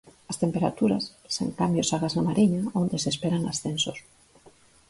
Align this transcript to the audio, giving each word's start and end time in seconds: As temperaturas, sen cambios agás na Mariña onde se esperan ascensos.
As 0.31 0.39
temperaturas, 0.43 1.03
sen 1.35 1.49
cambios 1.59 1.93
agás 1.95 2.13
na 2.15 2.25
Mariña 2.27 2.61
onde 2.81 2.97
se 3.03 3.09
esperan 3.13 3.43
ascensos. 3.51 3.97